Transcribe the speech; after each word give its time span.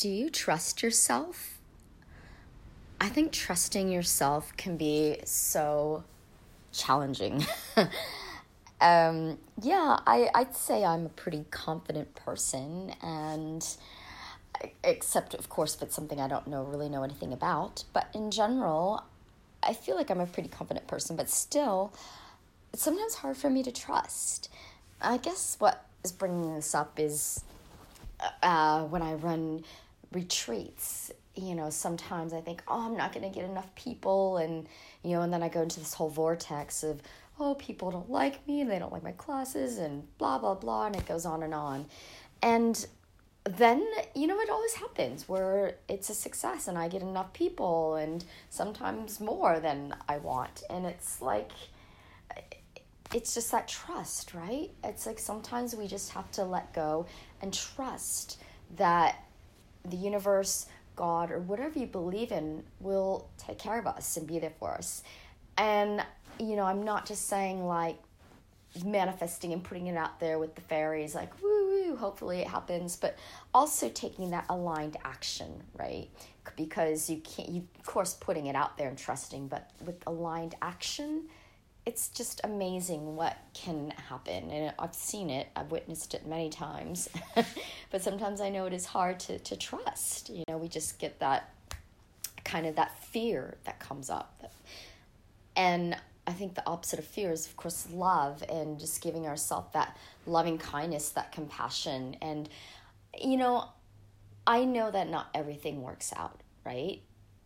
do 0.00 0.08
you 0.08 0.30
trust 0.30 0.82
yourself? 0.82 1.58
I 2.98 3.10
think 3.10 3.32
trusting 3.32 3.90
yourself 3.90 4.56
can 4.56 4.78
be 4.78 5.18
so 5.24 6.04
challenging. 6.72 7.44
um, 8.80 9.36
yeah, 9.60 9.98
I, 10.06 10.30
I'd 10.34 10.56
say 10.56 10.84
I'm 10.86 11.04
a 11.04 11.10
pretty 11.10 11.44
confident 11.50 12.14
person, 12.14 12.94
and 13.02 13.66
except, 14.82 15.34
of 15.34 15.50
course, 15.50 15.74
if 15.74 15.82
it's 15.82 15.94
something 15.96 16.18
I 16.18 16.28
don't 16.28 16.46
know 16.46 16.62
really 16.62 16.88
know 16.88 17.02
anything 17.02 17.34
about. 17.34 17.84
But 17.92 18.08
in 18.14 18.30
general, 18.30 19.04
I 19.62 19.74
feel 19.74 19.96
like 19.96 20.08
I'm 20.08 20.20
a 20.20 20.26
pretty 20.26 20.48
confident 20.48 20.86
person, 20.86 21.14
but 21.14 21.28
still, 21.28 21.92
it's 22.72 22.82
sometimes 22.82 23.16
hard 23.16 23.36
for 23.36 23.50
me 23.50 23.62
to 23.64 23.70
trust. 23.70 24.48
I 25.02 25.18
guess 25.18 25.56
what 25.58 25.84
is 26.02 26.10
bringing 26.10 26.54
this 26.54 26.74
up 26.74 26.98
is 26.98 27.44
uh, 28.42 28.84
when 28.84 29.02
I 29.02 29.12
run 29.14 29.64
retreats. 30.12 31.10
You 31.36 31.54
know, 31.54 31.70
sometimes 31.70 32.32
I 32.32 32.40
think, 32.40 32.62
oh, 32.68 32.86
I'm 32.86 32.96
not 32.96 33.12
going 33.12 33.30
to 33.30 33.34
get 33.34 33.48
enough 33.48 33.74
people. 33.74 34.38
And, 34.38 34.66
you 35.02 35.12
know, 35.12 35.22
and 35.22 35.32
then 35.32 35.42
I 35.42 35.48
go 35.48 35.62
into 35.62 35.80
this 35.80 35.94
whole 35.94 36.10
vortex 36.10 36.82
of, 36.82 37.00
oh, 37.38 37.54
people 37.54 37.90
don't 37.90 38.10
like 38.10 38.46
me 38.46 38.60
and 38.60 38.70
they 38.70 38.78
don't 38.78 38.92
like 38.92 39.02
my 39.02 39.12
classes 39.12 39.78
and 39.78 40.06
blah, 40.18 40.38
blah, 40.38 40.54
blah. 40.54 40.86
And 40.86 40.96
it 40.96 41.06
goes 41.06 41.24
on 41.24 41.42
and 41.42 41.54
on. 41.54 41.86
And 42.42 42.86
then, 43.44 43.86
you 44.14 44.26
know, 44.26 44.38
it 44.40 44.50
always 44.50 44.74
happens 44.74 45.28
where 45.28 45.76
it's 45.88 46.10
a 46.10 46.14
success 46.14 46.68
and 46.68 46.76
I 46.76 46.88
get 46.88 47.00
enough 47.00 47.32
people 47.32 47.94
and 47.94 48.24
sometimes 48.50 49.20
more 49.20 49.60
than 49.60 49.94
I 50.08 50.18
want. 50.18 50.62
And 50.68 50.84
it's 50.84 51.22
like, 51.22 51.52
it's 53.14 53.34
just 53.34 53.50
that 53.52 53.66
trust, 53.66 54.34
right? 54.34 54.70
It's 54.84 55.06
like 55.06 55.18
sometimes 55.18 55.74
we 55.74 55.86
just 55.86 56.12
have 56.12 56.30
to 56.32 56.44
let 56.44 56.72
go 56.74 57.06
and 57.40 57.52
trust 57.52 58.38
that 58.76 59.24
the 59.84 59.96
universe, 59.96 60.66
God, 60.96 61.30
or 61.30 61.38
whatever 61.38 61.78
you 61.78 61.86
believe 61.86 62.32
in 62.32 62.62
will 62.80 63.28
take 63.38 63.58
care 63.58 63.78
of 63.78 63.86
us 63.86 64.16
and 64.16 64.26
be 64.26 64.38
there 64.38 64.52
for 64.58 64.72
us. 64.72 65.02
And, 65.56 66.04
you 66.38 66.56
know, 66.56 66.64
I'm 66.64 66.82
not 66.82 67.06
just 67.06 67.28
saying 67.28 67.66
like 67.66 67.98
manifesting 68.84 69.52
and 69.52 69.64
putting 69.64 69.88
it 69.88 69.96
out 69.96 70.20
there 70.20 70.38
with 70.38 70.54
the 70.54 70.60
fairies, 70.60 71.14
like, 71.14 71.42
woo 71.42 71.88
woo, 71.88 71.96
hopefully 71.96 72.40
it 72.40 72.46
happens, 72.46 72.96
but 72.96 73.18
also 73.52 73.88
taking 73.88 74.30
that 74.30 74.44
aligned 74.48 74.96
action, 75.04 75.62
right? 75.76 76.08
Because 76.56 77.10
you 77.10 77.18
can't, 77.18 77.48
you, 77.48 77.66
of 77.78 77.86
course, 77.86 78.14
putting 78.14 78.46
it 78.46 78.54
out 78.54 78.76
there 78.78 78.88
and 78.88 78.98
trusting, 78.98 79.48
but 79.48 79.70
with 79.84 80.02
aligned 80.06 80.54
action, 80.62 81.24
it's 81.86 82.08
just 82.08 82.40
amazing 82.44 83.16
what 83.16 83.36
can 83.54 83.90
happen. 84.08 84.50
And 84.50 84.72
i've 84.78 84.94
seen 84.94 85.30
it. 85.30 85.48
I've 85.56 85.70
witnessed 85.70 86.14
it 86.14 86.26
many 86.26 86.50
times. 86.50 87.08
But 87.90 88.02
sometimes 88.02 88.40
i 88.40 88.48
know 88.50 88.66
it 88.66 88.72
is 88.72 88.86
hard 88.86 89.18
to, 89.20 89.38
to 89.38 89.56
trust. 89.56 90.30
You 90.30 90.44
know 90.48 90.58
we 90.58 90.68
just 90.68 90.98
get 90.98 91.18
that 91.20 91.52
kind 92.44 92.66
of 92.66 92.76
that 92.76 92.96
fear 93.04 93.56
that 93.64 93.80
comes 93.80 94.10
up. 94.10 94.52
And 95.56 95.96
i 96.26 96.32
think 96.32 96.54
the 96.54 96.66
opposite 96.66 96.98
of 96.98 97.04
fear 97.04 97.32
is 97.32 97.46
of 97.46 97.56
course 97.56 97.88
love 97.92 98.44
and 98.48 98.78
just 98.78 99.02
giving 99.02 99.26
ourselves 99.26 99.68
that 99.72 99.96
loving 100.26 100.58
kindness 100.58 101.10
that 101.10 101.32
compassion. 101.32 102.16
And 102.22 102.48
you 103.18 103.36
know 103.36 103.68
i 104.46 104.64
know 104.64 104.90
that 104.90 105.08
not 105.08 105.28
everything 105.34 105.82
works 105.82 106.12
out 106.16 106.40
right 106.64 107.02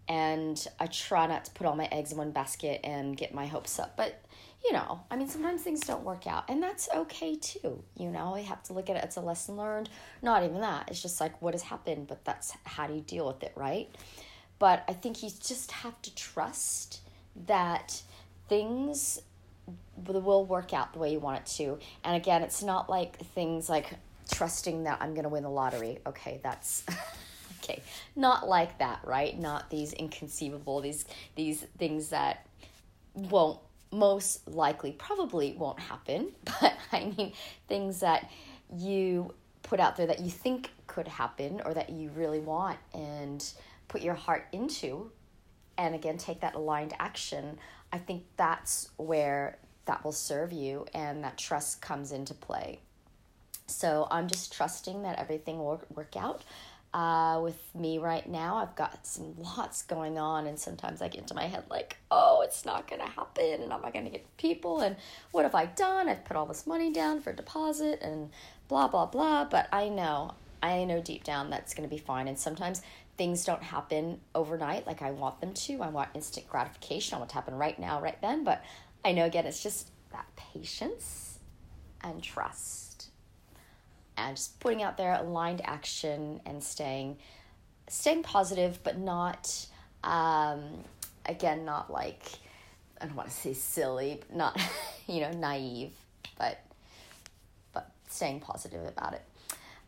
and 0.09 0.67
I 0.79 0.87
try 0.87 1.27
not 1.27 1.45
to 1.47 1.51
put 1.53 1.67
all 1.67 1.77
my 1.77 1.89
eggs 1.91 2.13
in 2.13 2.19
one 2.19 2.31
basket 2.31 2.81
and 2.85 3.17
get 3.17 3.35
my 3.35 3.47
hopes 3.47 3.79
up. 3.79 3.97
But, 3.97 4.23
you 4.65 4.73
know, 4.73 5.01
I 5.11 5.17
mean, 5.17 5.29
sometimes 5.29 5.63
things 5.63 5.81
don't 5.81 6.05
work 6.05 6.27
out, 6.27 6.45
and 6.49 6.63
that's 6.63 6.89
okay 6.95 7.37
too. 7.37 7.83
You 7.97 8.11
know, 8.11 8.37
you 8.37 8.45
have 8.45 8.63
to 8.65 8.73
look 8.73 8.91
at 8.91 8.97
it 8.97 9.05
as 9.05 9.17
a 9.17 9.21
lesson 9.21 9.57
learned. 9.57 9.89
Not 10.23 10.45
even 10.45 10.61
that, 10.61 10.89
it's 10.89 11.01
just 11.01 11.21
like 11.21 11.41
what 11.41 11.55
has 11.55 11.63
happened, 11.63 12.07
but 12.07 12.25
that's 12.25 12.53
how 12.65 12.87
do 12.87 12.95
you 12.95 13.01
deal 13.01 13.27
with 13.27 13.43
it, 13.43 13.53
right? 13.57 13.89
But 14.59 14.85
I 14.89 14.93
think 14.93 15.23
you 15.23 15.31
just 15.31 15.73
have 15.73 16.01
to 16.03 16.15
trust 16.15 17.01
that 17.47 18.03
things 18.49 19.21
will 19.97 20.45
work 20.45 20.73
out 20.73 20.93
the 20.93 20.99
way 20.99 21.13
you 21.13 21.19
want 21.19 21.39
it 21.39 21.47
to. 21.57 21.79
And 22.05 22.17
again, 22.17 22.43
it's 22.43 22.63
not 22.63 22.91
like 22.91 23.19
things 23.19 23.69
like 23.69 23.95
trusting 24.31 24.85
that 24.85 24.99
I'm 25.01 25.15
going 25.15 25.25
to 25.25 25.29
win 25.29 25.43
the 25.43 25.51
lottery. 25.51 25.99
Okay, 26.07 26.41
that's. 26.43 26.85
not 28.17 28.49
like 28.49 28.79
that 28.79 29.01
right? 29.05 29.39
Not 29.39 29.71
these 29.71 29.93
inconceivable 29.93 30.81
these 30.81 31.05
these 31.35 31.63
things 31.79 32.11
that 32.11 32.47
won't 33.15 33.61
most 33.91 34.47
likely 34.49 34.91
probably 34.93 35.55
won't 35.57 35.79
happen 35.79 36.33
but 36.45 36.75
i 36.91 37.13
mean 37.17 37.33
things 37.69 38.01
that 38.01 38.29
you 38.77 39.33
put 39.63 39.79
out 39.79 39.97
there 39.97 40.09
that 40.09 40.19
you 40.19 40.31
think 40.31 40.73
could 40.89 41.07
happen 41.07 41.63
or 41.65 41.73
that 41.73 41.91
you 41.91 42.11
really 42.11 42.41
want 42.41 42.77
and 42.93 43.53
put 43.87 44.03
your 44.03 44.15
heart 44.15 44.49
into 44.51 45.13
and 45.79 45.95
again 45.95 46.19
take 46.19 46.41
that 46.41 46.57
aligned 46.57 46.93
action 46.99 47.57
i 47.93 47.99
think 47.99 48.25
that's 48.37 48.91
where 48.97 49.59
that 49.87 50.05
will 50.05 50.13
serve 50.13 50.53
you 50.53 50.87
and 50.95 51.23
that 51.25 51.37
trust 51.37 51.83
comes 51.83 52.11
into 52.11 52.35
play. 52.35 52.81
So 53.67 54.07
i'm 54.11 54.29
just 54.29 54.53
trusting 54.53 55.03
that 55.03 55.19
everything 55.19 55.59
will 55.59 55.83
work 55.95 56.17
out 56.17 56.43
uh, 56.95 57.41
with 57.43 57.59
me 57.75 57.99
right 57.99 58.27
now. 58.27 58.57
I've 58.57 58.77
got 58.77 59.05
some 59.05 59.35
lots 59.37 59.83
going 59.83 60.17
on, 60.17 60.47
and 60.47 60.59
sometimes 60.59 61.03
I 61.03 61.09
get 61.09 61.23
into 61.23 61.35
my 61.35 61.47
head 61.47 61.65
like, 61.69 61.97
oh, 62.11 62.43
it's 62.43 62.65
not 62.65 62.89
going 62.89 63.03
to 63.03 63.09
happen, 63.09 63.63
and 63.63 63.73
I'm 63.73 63.83
not 63.83 63.93
going 63.93 64.05
to 64.05 64.11
get 64.11 64.37
people, 64.37 64.81
and 64.81 64.97
what 65.33 65.45
have 65.45 65.57
I 65.57 65.67
done? 65.67 66.09
I've 66.09 66.25
put 66.25 66.37
all 66.37 66.47
this 66.47 66.67
money 66.67 66.93
down 66.93 67.21
for 67.21 67.31
a 67.31 67.37
deposit, 67.37 68.01
and 68.01 68.31
blah, 68.69 68.87
blah, 68.87 69.07
blah. 69.07 69.45
But 69.45 69.69
I 69.73 69.89
know, 69.89 70.35
I 70.63 70.85
know 70.85 71.01
deep 71.01 71.25
down 71.25 71.51
that's 71.51 71.75
going 71.75 71.89
to 71.89 71.95
be 71.95 72.01
fine. 72.01 72.29
And 72.29 72.39
sometimes 72.39 72.81
things 73.19 73.45
don't 73.45 73.63
happen 73.63 74.21
overnight 74.35 74.87
like 74.87 75.03
I 75.03 75.11
want 75.11 75.41
them 75.41 75.53
to. 75.53 75.83
I 75.83 75.89
want 75.89 76.11
instant 76.15 76.49
gratification. 76.49 77.17
I 77.17 77.19
want 77.19 77.31
to 77.31 77.35
happen 77.35 77.55
right 77.55 77.79
now, 77.79 78.01
right 78.01 78.21
then. 78.23 78.45
But 78.45 78.65
I 79.05 79.13
know, 79.13 79.25
again, 79.25 79.47
it's 79.47 79.63
just 79.63 79.91
that 80.13 80.27
patience 80.37 81.39
and 82.03 82.23
trust 82.23 82.94
and 84.17 84.37
just 84.37 84.59
putting 84.61 84.83
out 84.83 84.97
there 84.97 85.15
aligned 85.15 85.61
action 85.65 86.41
and 86.47 86.63
staying 86.63 87.17
staying 87.89 88.23
positive 88.23 88.79
but 88.83 88.99
not 88.99 89.67
um, 90.03 90.63
again 91.27 91.65
not 91.65 91.91
like 91.91 92.23
i 93.01 93.07
don't 93.07 93.17
want 93.17 93.29
to 93.29 93.35
say 93.35 93.53
silly 93.53 94.21
but 94.21 94.37
not 94.37 94.61
you 95.07 95.21
know 95.21 95.31
naive 95.33 95.93
but 96.39 96.61
but 97.73 97.91
staying 98.09 98.41
positive 98.41 98.87
about 98.87 99.15
it. 99.15 99.23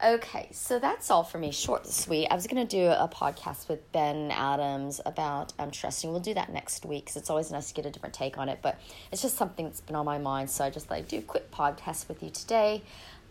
Okay 0.05 0.49
so 0.53 0.79
that's 0.79 1.11
all 1.11 1.25
for 1.25 1.39
me. 1.39 1.51
Short 1.51 1.85
and 1.85 1.93
sweet. 1.93 2.29
I 2.29 2.35
was 2.35 2.47
going 2.47 2.67
to 2.67 2.77
do 2.77 2.87
a 2.87 3.09
podcast 3.09 3.69
with 3.69 3.91
ben 3.93 4.31
adams 4.31 5.01
about 5.07 5.55
um, 5.59 5.71
trusting. 5.71 6.11
We'll 6.11 6.21
do 6.21 6.35
that 6.35 6.53
next 6.53 6.85
week 6.85 7.07
because 7.07 7.17
it's 7.17 7.31
always 7.31 7.51
nice 7.51 7.69
to 7.69 7.75
get 7.75 7.87
a 7.87 7.91
different 7.91 8.15
take 8.15 8.37
on 8.37 8.49
it 8.51 8.59
but 8.61 8.79
it's 9.11 9.23
just 9.23 9.37
something 9.37 9.65
that's 9.65 9.81
been 9.81 9.97
on 9.97 10.05
my 10.05 10.19
mind 10.19 10.51
so 10.51 10.65
i 10.65 10.71
just 10.71 10.91
like 10.91 11.09
do 11.09 11.19
a 11.19 11.23
quick 11.23 11.51
podcast 11.51 12.09
with 12.09 12.23
you 12.23 12.31
today 12.31 12.83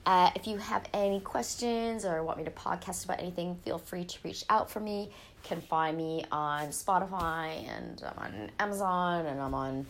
uh, 0.05 0.29
if 0.35 0.47
you 0.47 0.57
have 0.57 0.87
any 0.93 1.19
questions 1.19 2.05
or 2.05 2.23
want 2.23 2.37
me 2.37 2.43
to 2.43 2.51
podcast 2.51 3.05
about 3.05 3.19
anything, 3.19 3.55
feel 3.63 3.77
free 3.77 4.05
to 4.05 4.17
reach 4.23 4.43
out 4.49 4.69
for 4.69 4.79
me. 4.79 5.03
You 5.03 5.09
can 5.43 5.61
find 5.61 5.97
me 5.97 6.25
on 6.31 6.67
Spotify 6.67 7.67
and 7.69 8.01
I'm 8.03 8.19
on 8.19 8.51
Amazon 8.59 9.25
and 9.25 9.41
I'm 9.41 9.53
on 9.53 9.85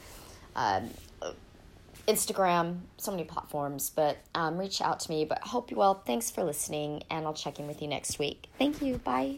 um, 0.55 0.89
Instagram, 2.07 2.79
so 2.97 3.11
many 3.11 3.23
platforms. 3.23 3.89
But 3.89 4.17
um, 4.33 4.57
reach 4.57 4.81
out 4.81 4.99
to 5.01 5.09
me. 5.09 5.25
But 5.25 5.39
I 5.43 5.47
hope 5.47 5.71
you 5.71 5.77
well. 5.77 5.95
Thanks 6.05 6.29
for 6.31 6.43
listening, 6.43 7.03
and 7.09 7.25
I'll 7.25 7.33
check 7.33 7.59
in 7.59 7.67
with 7.67 7.81
you 7.81 7.87
next 7.87 8.19
week. 8.19 8.47
Thank 8.57 8.81
you. 8.81 8.97
Bye. 8.97 9.37